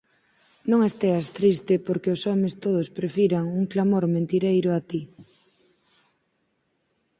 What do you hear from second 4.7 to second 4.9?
a